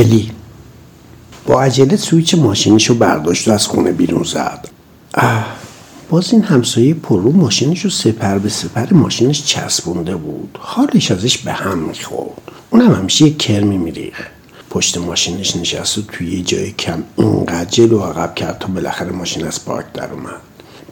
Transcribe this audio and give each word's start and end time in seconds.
الی 0.00 0.30
با 1.46 1.62
عجله 1.62 1.96
سویچ 1.96 2.34
ماشینش 2.34 2.86
رو 2.86 2.94
برداشت 2.94 3.48
و 3.48 3.52
از 3.52 3.66
خونه 3.66 3.92
بیرون 3.92 4.22
زد. 4.22 4.68
اه 5.14 5.46
باز 6.10 6.32
این 6.32 6.42
همسایه 6.42 6.94
پررو 6.94 7.32
ماشینش 7.32 7.80
رو 7.80 7.90
سپر 7.90 8.38
به 8.38 8.48
سپر 8.48 8.94
ماشینش 8.94 9.44
چسبونده 9.44 10.16
بود. 10.16 10.58
حالش 10.60 11.10
ازش 11.10 11.38
به 11.38 11.52
هم 11.52 11.78
می‌خورد. 11.78 12.42
اونم 12.70 12.94
همیشه 12.94 13.24
یه 13.24 13.34
کرمی 13.34 13.78
می‌ریخت 13.78 14.26
پشت 14.70 14.98
ماشینش 14.98 15.56
نشست 15.56 15.98
و 15.98 16.02
توی 16.02 16.36
یه 16.36 16.42
جای 16.42 16.72
کم 16.72 17.02
اینقدر 17.16 17.70
جلو 17.70 18.00
عقب 18.00 18.34
کرد 18.34 18.58
تا 18.58 18.66
بالاخره 18.66 19.12
ماشین 19.12 19.46
از 19.46 19.64
پارک 19.64 19.92
در 19.92 20.12
اومد. 20.12 20.40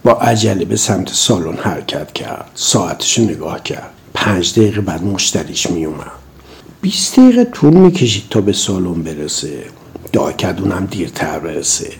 با 0.04 0.12
عجله 0.12 0.64
به 0.64 0.76
سمت 0.76 1.12
سالن 1.12 1.56
حرکت 1.56 2.12
کرد. 2.12 2.50
ساعتش 2.54 3.18
نگاه 3.18 3.62
کرد. 3.62 3.90
پنج 4.14 4.52
دقیقه 4.52 4.80
بعد 4.80 5.04
مشتریش 5.04 5.70
میومد 5.70 6.27
20 6.80 7.16
دقیقه 7.20 7.44
طول 7.44 7.74
می‌کشید 7.74 8.22
تا 8.30 8.40
به 8.40 8.52
سالن 8.52 9.02
برسه. 9.02 9.64
اونم 10.58 10.88
دیرتر 10.90 11.38
برسه. 11.38 11.90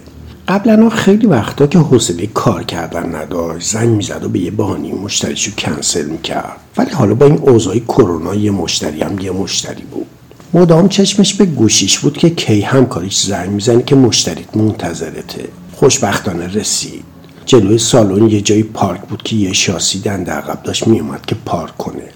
قبلا 0.48 0.90
خیلی 0.90 1.26
وقتا 1.26 1.66
که 1.66 1.78
حوصله 1.78 2.26
کار 2.26 2.62
کردن 2.62 3.14
نداشت. 3.14 3.68
زنگ 3.68 3.88
می‌زد 3.88 4.24
و 4.24 4.28
به 4.28 4.38
یه 4.38 4.50
بهانی 4.50 4.92
مشتریشو 4.92 5.50
کنسل 5.58 6.04
می‌کرد. 6.04 6.56
ولی 6.76 6.90
حالا 6.90 7.14
با 7.14 7.26
این 7.26 7.38
اوضاع 7.38 7.78
کرونا 7.78 8.34
یه 8.34 8.50
مشتری 8.50 9.02
هم 9.02 9.18
یه 9.18 9.30
مشتری 9.30 9.82
بود. 9.82 10.06
مدام 10.54 10.88
چشمش 10.88 11.34
به 11.34 11.44
گوشیش 11.44 11.98
بود 11.98 12.18
که 12.18 12.30
کی 12.30 12.60
همکاریش 12.60 13.20
زنگ 13.20 13.50
می‌زنی 13.50 13.82
که 13.82 13.96
مشتریت 13.96 14.56
منتظرته. 14.56 15.48
خوشبختانه 15.72 16.46
رسید. 16.46 17.04
جلوی 17.46 17.78
سالن 17.78 18.28
یه 18.28 18.40
جای 18.40 18.62
پارک 18.62 19.00
بود 19.00 19.22
که 19.22 19.36
یه 19.36 19.52
شاسی 19.52 20.00
دنده 20.00 20.32
عقب 20.32 20.62
داشت 20.62 20.86
میومد 20.86 21.26
که 21.26 21.36
پارک 21.44 21.76
کنه. 21.76 22.08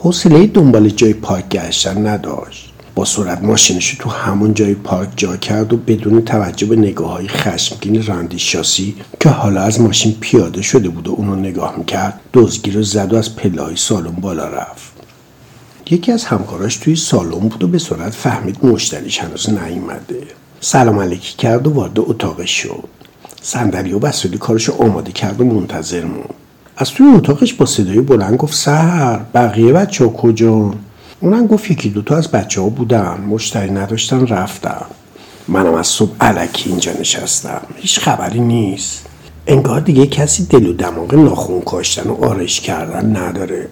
حوصله 0.00 0.46
دنبال 0.46 0.88
جای 0.88 1.12
پارک 1.12 1.48
گشتن 1.48 2.06
نداشت. 2.06 2.72
با 2.94 3.04
سرعت 3.04 3.42
ماشینش 3.42 3.96
تو 4.00 4.10
همون 4.10 4.54
جای 4.54 4.74
پارک 4.74 5.08
جا 5.16 5.36
کرد 5.36 5.72
و 5.72 5.76
بدون 5.76 6.24
توجه 6.24 6.66
به 6.66 6.76
نگاه 6.76 7.10
های 7.10 7.28
خشمگین 7.28 8.06
راندی 8.06 8.38
شاسی 8.38 8.94
که 9.20 9.28
حالا 9.28 9.60
از 9.60 9.80
ماشین 9.80 10.16
پیاده 10.20 10.62
شده 10.62 10.88
بود 10.88 11.08
و 11.08 11.12
اونو 11.12 11.36
نگاه 11.36 11.74
می‌کرد 11.78 12.20
دزگی 12.34 12.70
رو 12.70 12.82
زد 12.82 13.12
و 13.12 13.16
از 13.16 13.36
پله 13.36 13.62
های 13.62 13.76
سالن 13.76 14.10
بالا 14.10 14.48
رفت. 14.48 14.92
یکی 15.90 16.12
از 16.12 16.24
همکاراش 16.24 16.76
توی 16.76 16.96
سالن 16.96 17.30
بود 17.30 17.64
و 17.64 17.68
به 17.68 17.78
سرعت 17.78 18.14
فهمید 18.14 18.64
مشتریش 18.66 19.18
هنوز 19.18 19.50
نیومده. 19.50 20.22
سلام 20.60 20.98
علیکی 20.98 21.36
کرد 21.36 21.66
و 21.66 21.70
وارد 21.70 22.00
اتاقش 22.00 22.50
شد. 22.50 22.84
صندلی 23.42 23.92
و 23.92 23.98
وسایل 23.98 24.38
کارش 24.38 24.70
آماده 24.70 25.12
کرد 25.12 25.40
و 25.40 25.44
منتظر 25.44 26.04
موند. 26.04 26.37
از 26.80 26.90
توی 26.90 27.06
اتاقش 27.06 27.54
با 27.54 27.66
صدای 27.66 28.00
بلند 28.00 28.36
گفت 28.36 28.54
سر 28.54 29.20
بقیه 29.34 29.72
بچه 29.72 30.04
ها 30.04 30.10
کجا؟ 30.10 30.74
اونم 31.20 31.46
گفت 31.46 31.70
یکی 31.70 31.88
دوتا 31.88 32.16
از 32.16 32.28
بچه 32.28 32.60
ها 32.60 32.68
بودن 32.68 33.20
مشتری 33.28 33.70
نداشتن 33.70 34.26
رفتن. 34.26 34.82
منم 35.48 35.74
از 35.74 35.86
صبح 35.86 36.10
علکی 36.20 36.70
اینجا 36.70 36.92
نشستم. 37.00 37.60
هیچ 37.76 38.00
خبری 38.00 38.40
نیست. 38.40 39.06
انگار 39.46 39.80
دیگه 39.80 40.06
کسی 40.06 40.46
دل 40.46 40.66
و 40.66 40.72
دماغ 40.72 41.14
ناخون 41.14 41.60
کاشتن 41.60 42.10
و 42.10 42.24
آرش 42.24 42.60
کردن 42.60 43.16
نداره. 43.16 43.68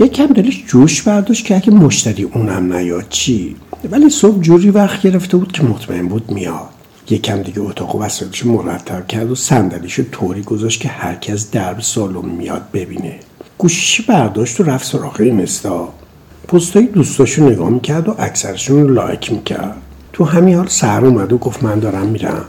یکم 0.00 0.26
دلش 0.26 0.64
جوش 0.66 1.02
برداشت 1.02 1.44
که 1.44 1.56
اگه 1.56 1.70
مشتری 1.70 2.22
اونم 2.22 2.72
نیاد 2.72 3.06
چی؟ 3.08 3.56
ولی 3.90 4.10
صبح 4.10 4.40
جوری 4.40 4.70
وقت 4.70 5.02
گرفته 5.02 5.36
بود 5.36 5.52
که 5.52 5.62
مطمئن 5.62 6.08
بود 6.08 6.30
میاد. 6.30 6.79
یکم 7.10 7.42
دیگه 7.42 7.60
اتاق 7.60 7.96
وسایلش 7.96 8.46
مرتب 8.46 9.06
کرد 9.06 9.30
و 9.30 9.34
صندلیشو 9.34 10.02
طوری 10.12 10.42
گذاشت 10.42 10.80
که 10.80 10.88
هرکس 10.88 11.50
درب 11.50 11.80
سالن 11.80 12.28
میاد 12.28 12.62
ببینه. 12.72 13.20
گوشیشی 13.58 14.02
برداشت 14.02 14.60
و 14.60 14.62
رفت 14.62 14.86
سراغ 14.86 15.20
اینستا 15.20 15.88
پستای 16.48 16.86
دوستاشو 16.86 17.50
نگاه 17.50 17.70
می‌کرد 17.70 18.08
و 18.08 18.14
اکثرشون 18.18 18.82
رو 18.82 18.88
لایک 18.94 19.32
می‌کرد. 19.32 19.76
تو 20.12 20.24
همین 20.24 20.56
حال 20.56 20.66
سر 20.66 21.04
اومد 21.04 21.32
و 21.32 21.38
گفت 21.38 21.62
من 21.62 21.78
دارم 21.78 22.06
میرم. 22.06 22.44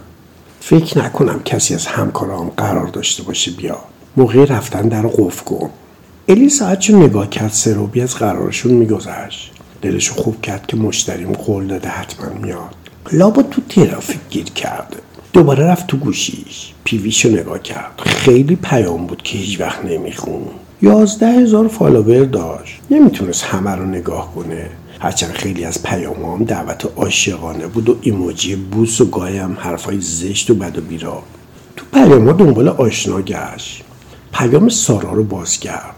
فکر 0.59 0.99
نکنم 0.99 1.41
کسی 1.45 1.75
از 1.75 1.85
همکارام 1.85 2.49
قرار 2.57 2.87
داشته 2.87 3.23
باشه 3.23 3.51
بیاد 3.51 3.83
موقع 4.17 4.45
رفتن 4.45 4.81
در 4.81 5.07
قفل 5.07 5.43
کن 5.45 5.69
الی 6.27 6.49
ساعتشو 6.49 6.97
نگاه 6.97 7.29
کرد 7.29 7.51
سروبی 7.51 8.01
از 8.01 8.15
قرارشون 8.15 8.71
میگذشت. 8.71 9.51
دلشو 9.81 10.15
خوب 10.15 10.41
کرد 10.41 10.67
که 10.67 10.77
مشتریم 10.77 11.31
قول 11.31 11.67
داده 11.67 11.89
حتما 11.89 12.29
میاد. 12.41 12.80
لابا 13.13 13.41
تو 13.41 13.61
ترافیک 13.69 14.19
گیر 14.29 14.43
کرده 14.43 14.97
دوباره 15.33 15.63
رفت 15.63 15.87
تو 15.87 15.97
گوشیش. 15.97 16.73
پیویشو 16.83 17.29
نگاه 17.29 17.59
کرد. 17.59 18.01
خیلی 18.05 18.55
پیام 18.55 19.07
بود 19.07 19.21
که 19.21 19.37
هیچ 19.37 19.59
وقت 19.59 19.85
نمیخون. 19.85 20.41
یازده 20.81 21.27
هزار 21.27 21.67
فالوور 21.67 22.25
داشت. 22.25 22.79
نمی‌تونست 22.91 23.43
همه 23.43 23.75
رو 23.75 23.85
نگاه 23.85 24.35
کنه. 24.35 24.69
هرچند 24.99 25.31
خیلی 25.31 25.65
از 25.65 25.83
پیام 25.83 26.25
هم 26.25 26.43
دعوت 26.43 26.85
عاشقانه 26.95 27.67
بود 27.67 27.89
و 27.89 27.97
ایموجی 28.01 28.55
بوس 28.55 29.01
و 29.01 29.05
گاهی 29.05 29.37
هم 29.37 29.57
حرفای 29.59 30.01
زشت 30.01 30.49
و 30.49 30.55
بد 30.55 30.77
و 30.77 30.81
بیرا. 30.81 31.23
تو 31.77 31.85
پیام 31.93 32.25
ها 32.27 32.33
دنبال 32.33 32.67
آشنا 32.67 33.21
گشت. 33.21 33.83
پیام 34.33 34.69
سارا 34.69 35.13
رو 35.13 35.23
باز 35.23 35.59
کرد. 35.59 35.95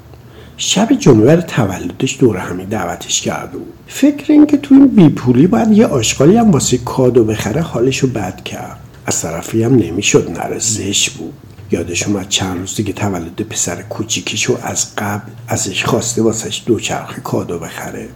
شب 0.58 0.94
جمعه 1.00 1.36
تولدش 1.36 2.18
دور 2.20 2.38
همی 2.38 2.66
دعوتش 2.66 3.22
کرد 3.22 3.52
بود. 3.52 3.74
فکر 3.88 4.32
این 4.32 4.46
که 4.46 4.58
تو 4.58 4.76
این 4.76 4.88
بیپولی 4.88 5.48
باید 5.48 5.72
یه 5.72 5.86
آشغالی 5.86 6.38
هم 6.38 6.52
واسه 6.52 6.78
کادو 6.78 7.24
بخره 7.24 7.62
حالشو 7.62 8.08
بد 8.08 8.44
کرد. 8.44 8.80
از 9.06 9.22
طرفی 9.22 9.64
هم 9.64 9.76
نمی‌شد 9.76 10.32
نره 10.40 10.60
زش 10.60 11.10
بود. 11.10 11.34
یادش 11.72 12.08
اومد 12.08 12.30
چند 12.30 12.60
روز 12.60 12.76
دیگه 12.76 12.94
تولد 12.94 13.42
پسر 13.42 13.82
کوچیکیشو 13.82 14.58
از 14.64 14.96
قبل 14.96 15.32
ازش 15.48 15.86
خواسته 15.86 16.22
واسش 16.22 16.64
دوچرخه 16.66 17.22
کادو 17.22 17.60
بخره. 17.60 18.08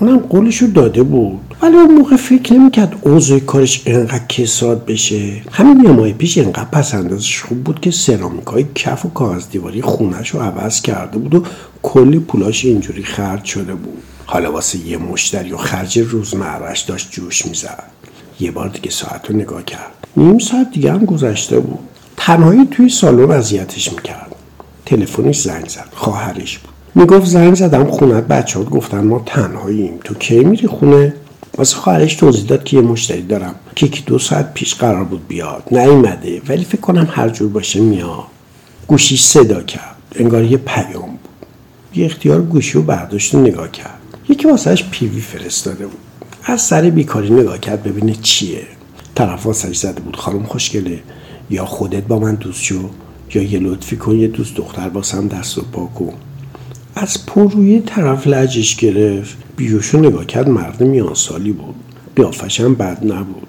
اونم 0.00 0.18
قولشو 0.18 0.66
داده 0.66 1.02
بود. 1.02 1.40
ولی 1.66 1.76
اون 1.76 1.94
موقع 1.94 2.16
فکر 2.16 2.54
نمی‌کرد 2.54 2.98
اوضاع 3.02 3.38
کارش 3.38 3.82
انقدر 3.86 4.26
کساد 4.28 4.86
بشه. 4.86 5.42
همین 5.52 5.84
یه 5.84 5.90
ماه 5.90 6.12
پیش 6.12 6.38
انقدر 6.38 6.64
پس 6.64 6.94
اندازش 6.94 7.42
خوب 7.42 7.64
بود 7.64 7.80
که 7.80 7.90
سرامیکای 7.90 8.66
کف 8.74 9.06
و 9.06 9.08
کاغذ 9.08 9.44
دیواری 9.50 9.82
خونش 9.82 10.30
رو 10.30 10.40
عوض 10.40 10.80
کرده 10.80 11.18
بود 11.18 11.34
و 11.34 11.44
کلی 11.82 12.18
پولاش 12.18 12.64
اینجوری 12.64 13.04
خرج 13.04 13.44
شده 13.44 13.74
بود. 13.74 14.02
حالا 14.26 14.52
واسه 14.52 14.78
یه 14.78 14.96
مشتری 14.96 15.52
و 15.52 15.56
خرج 15.56 15.98
روزمرهش 15.98 16.80
داشت 16.80 17.08
جوش 17.10 17.46
می‌زد. 17.46 17.84
یه 18.40 18.50
بار 18.50 18.68
دیگه 18.68 18.90
ساعت 18.90 19.30
رو 19.30 19.36
نگاه 19.36 19.64
کرد. 19.64 20.06
نیم 20.16 20.38
ساعت 20.38 20.70
دیگه 20.70 20.92
هم 20.92 21.04
گذشته 21.04 21.60
بود. 21.60 21.78
تنهایی 22.16 22.66
توی 22.70 22.88
سالن 22.88 23.30
اذیتش 23.30 23.92
می‌کرد. 23.92 24.34
تلفنش 24.86 25.40
زنگ 25.40 25.68
زد. 25.68 25.88
خواهرش 25.94 26.58
بود. 26.58 26.74
می‌گفت 26.94 27.26
زنگ 27.26 27.54
زدم 27.54 27.84
خونت. 27.84 28.26
بچه 28.26 28.58
ها 28.58 28.64
گفتن 28.64 29.04
ما 29.04 29.22
تنهاییم. 29.26 29.98
تو 30.04 30.14
کی 30.14 30.44
میری 30.44 30.66
خونه؟ 30.66 31.14
واسه 31.58 31.76
خواهرش 31.76 32.14
توضیح 32.14 32.44
داد 32.44 32.64
که 32.64 32.76
یه 32.76 32.82
مشتری 32.82 33.22
دارم 33.22 33.54
که 33.74 33.86
یکی 33.86 34.02
دو 34.02 34.18
ساعت 34.18 34.54
پیش 34.54 34.74
قرار 34.74 35.04
بود 35.04 35.28
بیاد. 35.28 35.62
نیومده 35.70 36.42
ولی 36.48 36.64
فکر 36.64 36.80
کنم 36.80 37.08
هر 37.10 37.28
جور 37.28 37.48
باشه 37.48 37.80
میاد. 37.80 38.24
گوشیش 38.86 39.22
صدا 39.22 39.62
کرد. 39.62 39.96
انگار 40.14 40.44
یه 40.44 40.56
پیام 40.56 41.10
بود. 41.10 41.28
یه 41.94 42.06
اختیار 42.06 42.42
گوشی 42.42 42.72
رو 42.72 42.82
برداشت 42.82 43.34
و 43.34 43.40
نگاه 43.40 43.70
کرد. 43.70 43.98
یکی 44.28 44.48
واسهش 44.48 44.84
پیوی 44.90 45.20
فرستاده 45.20 45.86
بود. 45.86 45.98
از 46.44 46.62
سر 46.62 46.90
بیکاری 46.90 47.30
نگاه 47.30 47.58
کرد 47.58 47.82
ببینه 47.82 48.14
چیه. 48.22 48.66
طرف 49.14 49.46
واسهش 49.46 49.78
زده 49.78 50.00
بود 50.00 50.16
خانم 50.16 50.42
خوشگله 50.42 51.00
یا 51.50 51.64
خودت 51.64 52.02
با 52.02 52.18
من 52.18 52.34
دوست 52.34 52.62
شو 52.62 52.90
یا 53.34 53.42
یه 53.42 53.58
لطفی 53.58 53.96
کن 53.96 54.16
یه 54.16 54.28
دوست 54.28 54.54
دختر 54.54 54.88
باسم 54.88 55.28
دست 55.28 55.58
و 55.58 55.62
پا 55.72 55.86
کن. 55.86 56.14
از 56.98 57.26
پروی 57.26 57.80
طرف 57.80 58.26
لجش 58.26 58.76
گرفت. 58.76 59.36
بیوشو 59.56 59.98
نگاه 59.98 60.26
کرد 60.26 60.48
مرد 60.48 60.80
میان 60.80 61.14
سالی 61.14 61.52
بود. 61.52 61.74
قیافش 62.16 62.60
هم 62.60 62.74
بد 62.74 63.12
نبود. 63.12 63.48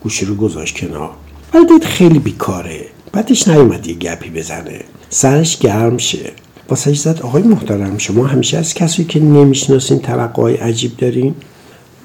گوشی 0.00 0.24
رو 0.24 0.34
گذاشت 0.34 0.78
کنار. 0.78 1.10
ولی 1.54 1.66
دید 1.66 1.84
خیلی 1.84 2.18
بیکاره. 2.18 2.86
بعدش 3.12 3.48
نیومد 3.48 3.86
یه 3.86 3.94
گپی 3.94 4.30
بزنه. 4.30 4.80
سرش 5.10 5.58
گرم 5.58 5.98
شه. 5.98 6.32
واسهش 6.68 6.98
زد 6.98 7.20
آقای 7.22 7.42
محترم 7.42 7.98
شما 7.98 8.26
همیشه 8.26 8.58
از 8.58 8.74
کسی 8.74 9.04
که 9.04 9.20
نمی‌شناسین 9.20 9.98
توقع 9.98 10.42
های 10.42 10.54
عجیب 10.54 10.96
دارین؟ 10.96 11.34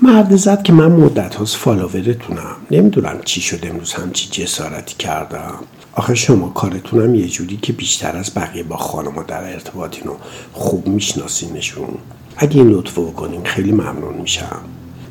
مرد 0.02 0.36
زد 0.36 0.64
که 0.64 0.74
من 0.74 0.92
مدت 0.92 1.36
هاست 1.36 1.56
فالوورتونم. 1.56 2.56
نمی‌دونم 2.72 3.20
چی 3.26 3.42
شد 3.42 3.60
امروز 3.64 3.94
همچی 3.94 4.44
جسارتی 4.44 4.96
کردم. 5.00 5.54
آخه 5.94 6.16
شما 6.16 6.50
کارتونم 6.50 7.16
یه 7.16 7.28
جوری 7.28 7.58
که 7.58 7.74
بیشتر 7.74 8.18
از 8.18 8.32
بقیه 8.36 8.64
با 8.64 8.78
خانم 8.78 9.24
در 9.24 9.44
ارتباطین 9.44 10.08
و 10.08 10.14
خوب 10.54 10.88
میشناسینشون. 10.88 11.98
اگه 12.38 12.62
این 12.62 12.70
لطفو 12.70 13.06
بکنین 13.06 13.44
خیلی 13.44 13.72
ممنون 13.72 14.14
میشم. 14.22 14.62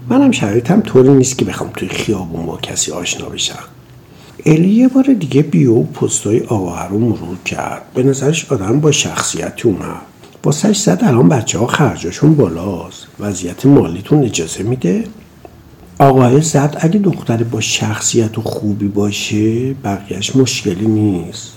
منم 0.09 0.31
شرایطم 0.31 0.81
طوری 0.81 1.09
نیست 1.09 1.39
که 1.39 1.45
بخوام 1.45 1.71
توی 1.77 1.89
خیابون 1.89 2.47
با 2.47 2.57
کسی 2.57 2.93
آشنا 2.93 3.29
بشم. 3.29 3.65
الی 4.47 4.69
یه 4.69 4.89
بار 4.89 5.05
دیگه 5.05 5.43
بیو 5.43 5.83
پستای 5.83 6.41
آقا 6.41 6.87
رو 6.87 6.99
مرور 6.99 7.37
کرد. 7.45 7.83
به 7.95 8.03
نظرش 8.03 8.53
آدم 8.53 8.81
با 8.81 8.93
شخصیتی 8.93 9.69
اومد. 9.69 10.01
واسهش 10.45 10.81
زد 10.81 10.99
الان 11.03 11.29
بچه 11.29 11.59
ها 11.59 11.67
خرجاشون 11.67 12.35
بالاست. 12.35 13.07
وضعیت 13.21 13.67
مالیتون 13.67 14.25
اجازه 14.25 14.63
میده؟ 14.63 15.05
آقای 16.01 16.41
زد 16.41 16.77
اگه 16.81 16.99
دختر 16.99 17.43
با 17.43 17.61
شخصیت 17.61 18.39
و 18.39 18.43
خوبی 18.43 18.89
باشه 18.89 19.75
بقیهش 19.75 20.37
مشکلی 20.37 20.87
نیست. 20.87 21.53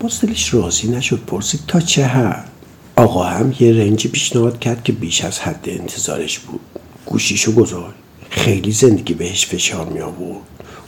باز 0.00 0.20
دلش 0.20 0.54
راضی 0.54 0.88
نشد 0.88 1.20
پرسید 1.26 1.60
تا 1.66 1.80
چه 1.80 2.04
حد؟ 2.04 2.48
آقا 2.96 3.24
هم 3.24 3.54
یه 3.60 3.72
رنجی 3.72 4.08
پیشنهاد 4.08 4.58
کرد 4.58 4.84
که 4.84 4.92
بیش 4.92 5.24
از 5.24 5.38
حد 5.38 5.64
انتظارش 5.66 6.38
بود. 6.38 6.60
گوشیشو 7.06 7.52
گذاشت. 7.52 7.94
خیلی 8.30 8.72
زندگی 8.72 9.14
بهش 9.14 9.46
فشار 9.46 9.86
می 9.86 10.00
آورد 10.00 10.40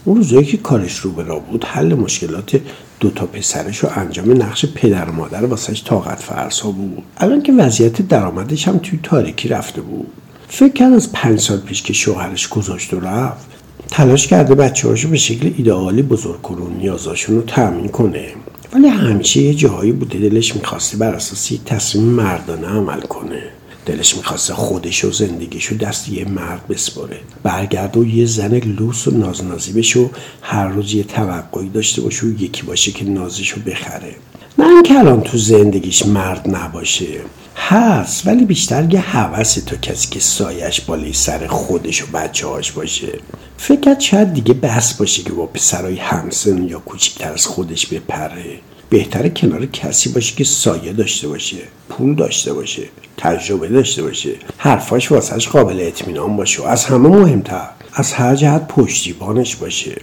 اون 0.05 0.15
روزایی 0.17 0.45
که 0.45 0.57
کارش 0.57 0.97
رو 0.97 1.11
به 1.11 1.23
بود 1.23 1.63
حل 1.63 1.93
مشکلات 1.93 2.61
دو 2.99 3.09
تا 3.09 3.25
پسرش 3.25 3.83
و 3.83 3.87
انجام 3.95 4.41
نقش 4.41 4.65
پدر 4.65 5.05
و 5.05 5.11
مادر 5.11 5.45
واسش 5.45 5.83
طاقت 5.83 6.19
فرسا 6.19 6.71
بود. 6.71 7.03
الان 7.17 7.41
که 7.41 7.53
وضعیت 7.53 8.01
درآمدش 8.01 8.67
هم 8.67 8.77
توی 8.77 8.99
تاریکی 9.03 9.47
رفته 9.47 9.81
بود. 9.81 10.11
فکر 10.53 10.73
کرد 10.73 10.93
از 10.93 11.11
پنج 11.11 11.39
سال 11.39 11.57
پیش 11.57 11.81
که 11.81 11.93
شوهرش 11.93 12.47
گذاشت 12.47 12.93
و 12.93 12.99
رفت 12.99 13.45
تلاش 13.87 14.27
کرده 14.27 14.55
بچه 14.55 14.87
هاشو 14.87 15.09
به 15.09 15.17
شکل 15.17 15.53
ایدئالی 15.57 16.01
بزرگ 16.01 16.41
کنه 16.41 16.61
و 16.61 16.69
نیازاشون 16.69 17.35
رو 17.35 17.41
تأمین 17.41 17.87
کنه. 17.87 18.27
ولی 18.73 18.87
همیشه 18.87 19.41
یه 19.41 19.53
جاهایی 19.53 19.91
بوده 19.91 20.19
دلش 20.19 20.55
می‌خواسته 20.55 20.97
بر 20.97 21.15
اساس 21.15 21.51
یک 21.51 21.63
تصمیم 21.63 22.05
مردانه 22.05 22.67
عمل 22.67 23.01
کنه. 23.01 23.43
دلش 23.85 24.15
می‌خواسته 24.15 24.53
خودش 24.53 25.05
و 25.05 25.11
زندگیشو 25.11 25.75
دست 25.75 26.09
یه 26.09 26.25
مرد 26.25 26.67
بسپره 26.67 27.19
برگرد 27.43 27.97
و 27.97 28.05
یه 28.05 28.25
زن 28.25 28.57
لوس 28.57 29.07
و 29.07 29.11
نازنازی 29.11 29.73
بشه 29.73 29.99
و 29.99 30.09
هر 30.41 30.67
روز 30.67 30.93
یه 30.93 31.03
توقعی 31.03 31.69
داشته 31.69 32.01
باشه 32.01 32.25
و 32.25 32.41
یکی 32.41 32.63
باشه 32.63 32.91
که 32.91 33.05
نازشو 33.05 33.61
بخره. 33.61 34.15
نه 34.57 34.67
اینکه 34.67 34.99
الان 34.99 35.21
تو 35.21 35.37
زندگیش 35.37 36.05
مرد 36.05 36.55
نباشه. 36.55 37.21
هست 37.55 38.27
ولی 38.27 38.45
بیشتر 38.45 38.93
یه 38.93 38.99
حوث 38.99 39.57
تا 39.65 39.75
کسی 39.75 40.09
که 40.09 40.19
سایش 40.19 40.81
بالای 40.81 41.13
سر 41.13 41.47
خودش 41.47 42.03
و 42.03 42.05
بچه 42.13 42.47
هاش 42.47 42.71
باشه. 42.71 43.19
فکر 43.57 43.99
شاید 43.99 44.33
دیگه 44.33 44.53
بس 44.53 44.93
باشه 44.93 45.23
که 45.23 45.31
با 45.31 45.45
پسرای 45.45 45.95
همسن 45.97 46.63
یا 46.63 46.79
کوچیکتر 46.79 47.33
از 47.33 47.45
خودش 47.45 47.85
بپره. 47.87 48.59
بهتره 48.91 49.29
کنار 49.29 49.65
کسی 49.65 50.09
باشه 50.09 50.35
که 50.35 50.43
سایه 50.43 50.93
داشته 50.93 51.27
باشه 51.27 51.57
پول 51.89 52.15
داشته 52.15 52.53
باشه 52.53 52.83
تجربه 53.17 53.67
داشته 53.67 54.03
باشه. 54.03 54.29
حرفاش 54.57 55.11
واسهش 55.11 55.47
قابل 55.47 55.79
اطمینان 55.81 56.37
باشه 56.37 56.63
و 56.63 56.65
از 56.65 56.85
همه 56.85 57.09
مهمتر 57.09 57.67
از 57.93 58.13
هر 58.13 58.35
جهت 58.35 58.67
پشتیبانش 58.67 59.55
باشه. 59.55 60.01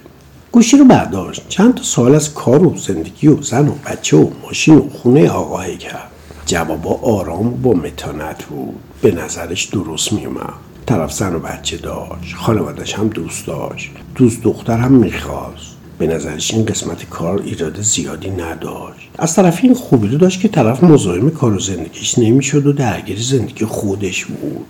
گوشی 0.52 0.76
رو 0.76 0.84
برداشت 0.84 1.48
چند 1.48 1.74
تا 1.74 1.82
سوال 1.82 2.14
از 2.14 2.34
کار 2.34 2.66
و 2.66 2.76
زندگی 2.76 3.28
و 3.28 3.42
زن 3.42 3.68
و 3.68 3.72
بچه 3.86 4.16
و 4.16 4.30
ماشین 4.42 4.78
و 4.78 4.88
خونه 4.88 5.30
آقاهی 5.30 5.76
کرد. 5.76 6.10
جوابا 6.46 6.94
آرام 6.94 7.46
و 7.46 7.50
با 7.50 7.72
متانت 7.72 8.44
بود. 8.44 8.74
به 9.02 9.10
نظرش 9.10 9.64
درست 9.64 10.12
میومد 10.12 10.54
طرف 10.86 11.12
زن 11.12 11.34
و 11.34 11.38
بچه 11.38 11.76
داشت. 11.76 12.34
خانوادش 12.36 12.94
هم 12.94 13.08
دوست 13.08 13.46
داشت. 13.46 13.90
دوست 14.14 14.42
دختر 14.42 14.76
هم 14.76 14.92
می‌خواست. 14.92 15.77
به 15.98 16.06
نظرش 16.06 16.54
این 16.54 16.64
قسمت 16.64 17.08
کار 17.10 17.42
ایراد 17.42 17.82
زیادی 17.82 18.30
نداشت. 18.30 19.08
از 19.18 19.34
طرف 19.34 19.60
این 19.62 19.74
خوبی 19.74 20.08
رو 20.08 20.18
داشت 20.18 20.40
که 20.40 20.48
طرف 20.48 20.84
مزاحم 20.84 21.30
کار 21.30 21.52
و 21.54 21.58
زندگیش 21.58 22.18
نمی‌شد 22.18 22.66
و 22.66 22.72
درگیر 22.72 23.18
زندگی 23.20 23.64
خودش 23.64 24.24
بود. 24.24 24.66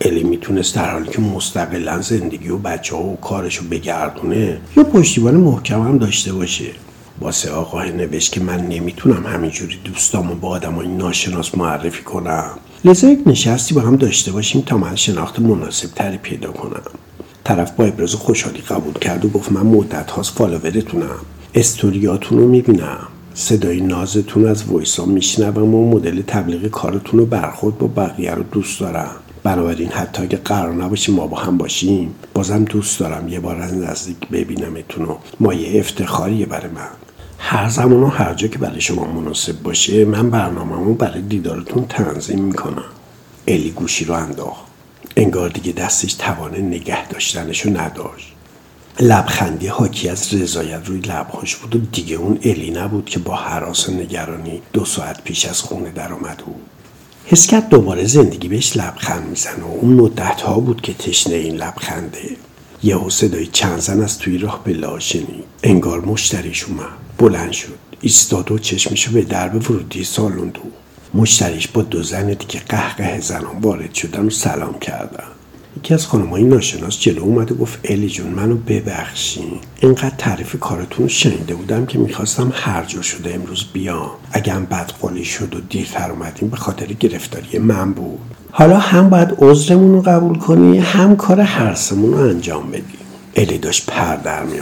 الی 0.00 0.24
می‌تونست 0.24 0.74
در 0.74 0.90
حالی 0.90 1.08
که 1.08 1.20
مستقلا 1.20 2.00
زندگی 2.00 2.48
و 2.48 2.58
بچه 2.58 2.96
ها 2.96 3.02
و 3.02 3.16
کارش 3.16 3.56
رو 3.56 3.68
بگردونه 3.68 4.60
یا 4.76 4.84
پشتیبان 4.84 5.34
محکم 5.34 5.82
هم 5.82 5.98
داشته 5.98 6.32
باشه. 6.32 6.70
واسه 7.20 7.50
آقاه 7.50 7.86
نوشت 7.86 8.32
که 8.32 8.40
من 8.40 8.66
نمی‌تونم 8.68 9.26
همینجوری 9.26 9.76
دوستامو 9.84 10.34
با 10.34 10.48
آدمای 10.48 10.88
ناشناس 10.88 11.54
معرفی 11.54 12.02
کنم. 12.02 12.50
لذا 12.84 13.08
یک 13.08 13.20
نشستی 13.26 13.74
با 13.74 13.80
هم 13.80 13.96
داشته 13.96 14.32
باشیم 14.32 14.60
تا 14.60 14.78
من 14.78 14.96
شناخت 14.96 15.38
مناسب 15.38 15.94
تری 15.94 16.18
پیدا 16.18 16.52
کنم. 16.52 16.82
طرف 17.48 17.70
با 17.70 17.84
ابراز 17.84 18.14
خوشحالی 18.14 18.58
قبول 18.58 18.94
کرد 18.94 19.24
و 19.24 19.28
گفت 19.28 19.52
من 19.52 19.62
مدت 19.62 20.10
هاست 20.10 20.38
فالوورتونم. 20.38 21.18
استوریاتون 21.54 22.38
رو 22.38 22.48
می‌بینم. 22.48 22.98
صدای 23.34 23.80
نازتون 23.80 24.48
از 24.48 24.64
وایسا 24.64 25.04
میشنوم 25.04 25.74
و 25.74 25.90
مدل 25.90 26.22
تبلیغ 26.22 26.66
کارتون 26.66 27.20
رو 27.20 27.26
برخورد 27.26 27.78
با 27.78 27.86
بقیه 27.86 28.34
رو 28.34 28.42
دوست 28.42 28.80
دارم. 28.80 29.10
بنابراین 29.42 29.88
حتی 29.88 30.22
اگه 30.22 30.36
قرار 30.36 30.74
نباشیم 30.74 31.14
ما 31.14 31.26
با 31.26 31.36
هم 31.36 31.58
باشیم 31.58 32.14
بازم 32.34 32.64
دوست 32.64 33.00
دارم 33.00 33.28
یه 33.28 33.40
بار 33.40 33.56
از 33.56 33.74
نزدیک 33.74 34.28
ببینمتون 34.32 35.04
و 35.04 35.16
مایه 35.40 35.80
افتخاریه 35.80 36.46
برای 36.46 36.70
من. 36.70 36.88
هر 37.38 37.68
زمان 37.68 38.02
و 38.02 38.08
هر 38.08 38.34
جا 38.34 38.48
که 38.48 38.58
برای 38.58 38.80
شما 38.80 39.12
مناسب 39.12 39.62
باشه 39.62 40.04
من 40.04 40.30
برنامهمو 40.30 40.94
برای 40.94 41.22
دیدارتون 41.22 41.84
تنظیم 41.88 42.44
می‌کنم. 42.44 42.84
الی 43.46 43.70
گوشی 43.70 44.04
رو 44.04 44.14
انداخت. 44.14 44.67
انگار 45.16 45.48
دیگه 45.48 45.72
دستش 45.72 46.14
توان 46.14 46.56
نگه 46.56 47.08
داشتنشو 47.08 47.80
نداشت. 47.80 48.32
لبخندی 49.00 49.66
حاکی 49.66 50.08
از 50.08 50.34
رضایت 50.34 50.86
روی 50.86 51.00
لبهاش 51.00 51.56
بود 51.56 51.76
و 51.76 51.78
دیگه 51.78 52.16
اون 52.16 52.38
الی 52.42 52.70
نبود 52.70 53.04
که 53.04 53.18
با 53.18 53.36
حراس 53.36 53.90
نگرانی 53.90 54.62
دو 54.72 54.84
ساعت 54.84 55.24
پیش 55.24 55.44
از 55.44 55.60
خونه 55.60 55.90
در 55.90 56.12
آمد 56.12 56.36
بود 56.36 56.62
حس 57.26 57.54
دوباره 57.54 58.06
زندگی 58.06 58.48
بهش 58.48 58.76
لبخند 58.76 59.28
می‌زنه 59.28 59.64
و 59.64 59.78
اون 59.80 59.94
مدت 59.94 60.40
ها 60.40 60.60
بود 60.60 60.80
که 60.80 60.94
تشنه 60.94 61.34
این 61.34 61.56
لبخنده. 61.56 62.36
یهو 62.82 63.10
صدای 63.10 63.46
چند 63.46 63.78
زن 63.78 64.02
از 64.02 64.18
توی 64.18 64.38
راه 64.38 64.64
به 64.64 64.98
شنید. 64.98 65.44
انگار 65.62 66.00
مشتریش 66.00 66.64
اومد. 66.64 66.86
بلند 67.18 67.52
شد. 67.52 67.78
ایستاد 68.00 68.52
و 68.52 68.58
چشمشو 68.58 69.12
به 69.12 69.22
درب 69.22 69.70
ورودی 69.70 70.04
سالن 70.04 70.48
دو. 70.48 70.60
مشتریش 71.14 71.68
با 71.68 71.82
دو 71.82 72.02
زن 72.02 72.26
دیگه 72.26 72.60
قهقه 72.68 73.20
زنان 73.20 73.58
وارد 73.60 73.94
شدن 73.94 74.26
و 74.26 74.30
سلام 74.30 74.78
کردن. 74.78 75.24
یکی 75.76 75.94
از 75.94 76.06
خانمهای 76.06 76.44
ناشناس 76.44 77.00
جلو 77.00 77.22
اومد 77.22 77.52
و 77.52 77.54
گفت 77.54 77.78
الی 77.84 78.08
جون 78.08 78.26
منو 78.26 78.56
ببخشین. 78.56 79.50
اینقدر 79.80 80.14
تعریف 80.18 80.56
کارتون 80.60 81.02
رو 81.02 81.08
شنیده 81.08 81.54
بودم 81.54 81.86
که 81.86 81.98
می‌خواستم 81.98 82.52
هر 82.54 82.84
جا 82.84 83.02
شده 83.02 83.34
امروز 83.34 83.64
بیام. 83.72 84.10
اگه 84.32 84.52
هم 84.52 84.64
بدقولی 84.64 85.24
شد 85.24 85.56
و 85.56 85.60
دیرتر 85.60 86.10
اومدیم 86.10 86.48
به 86.48 86.56
خاطر 86.56 86.86
گرفتاری 86.86 87.58
من 87.58 87.92
بود. 87.92 88.20
حالا 88.50 88.78
هم 88.78 89.10
باید 89.10 89.34
عذرمون 89.38 89.94
رو 89.94 90.02
قبول 90.02 90.38
کنی 90.38 90.78
هم 90.78 91.16
کار 91.16 91.40
هرسمون 91.40 92.12
رو 92.12 92.18
انجام 92.18 92.70
بدی. 92.70 92.98
الی 93.36 93.58
داشت 93.58 93.86
پر 93.86 94.16
در 94.16 94.44
می 94.44 94.60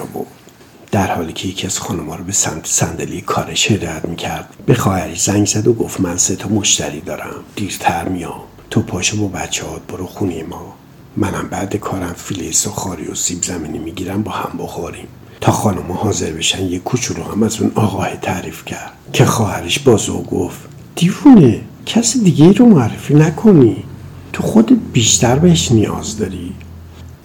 در 0.96 1.14
حالی 1.14 1.32
که 1.32 1.48
یکی 1.48 1.66
از 1.66 1.78
خانمها 1.78 2.16
رو 2.16 2.24
به 2.24 2.32
سمت 2.32 2.66
صندلی 2.66 3.20
کارش 3.20 3.70
هدایت 3.70 4.04
می‌کرد 4.04 4.48
به 4.66 4.74
خواهرش 4.74 5.22
زنگ 5.22 5.46
زد 5.46 5.66
و 5.66 5.72
گفت 5.72 6.00
من 6.00 6.16
سه 6.16 6.36
تا 6.36 6.48
مشتری 6.48 7.00
دارم. 7.00 7.34
دیرتر 7.56 8.08
میام. 8.08 8.40
تو 8.70 8.80
پاشو 8.82 9.28
با 9.28 9.38
بچه 9.38 9.62
برو 9.88 10.06
خونه 10.06 10.42
ما. 10.42 10.74
منم 11.16 11.48
بعد 11.50 11.76
کارم 11.76 12.12
فیلیس 12.16 12.66
و 12.66 12.70
خاری 12.70 13.06
و 13.06 13.14
سیب 13.14 13.42
زمینی 13.42 13.78
می‌گیرم 13.78 14.22
با 14.22 14.32
هم 14.32 14.58
بخوریم. 14.58 15.06
تا 15.40 15.52
خانم 15.52 15.92
حاضر 15.92 16.30
بشن 16.30 16.64
یه 16.64 16.78
کوچولو 16.78 17.22
هم 17.22 17.42
از 17.42 17.60
اون 17.60 17.72
آقاه 17.74 18.16
تعریف 18.16 18.64
کرد. 18.64 18.92
که 19.12 19.24
خواهرش 19.24 19.78
بازو 19.78 20.22
گفت 20.22 20.58
دیوونه 20.94 21.60
کسی 21.86 22.20
دیگه 22.20 22.52
رو 22.52 22.66
معرفی 22.66 23.14
نکنی. 23.14 23.84
تو 24.32 24.42
خودت 24.42 24.76
بیشتر 24.92 25.38
بهش 25.38 25.72
نیاز 25.72 26.18
داری. 26.18 26.52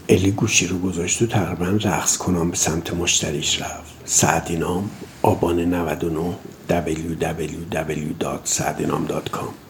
الی 0.10 0.32
گوشی 0.32 0.68
رو 0.68 0.80
گذاشت 0.80 1.22
و 1.22 1.26
تقریبا 1.26 1.66
رقص 1.66 2.18
کنم 2.18 2.50
به 2.50 2.58
سمت 2.58 2.94
مشتریش 2.94 3.62
رفت. 3.62 3.94
سعدینام 4.06 4.90
آبان 5.22 5.60
99 5.60 6.36
www.سعدینام.com 6.70 9.62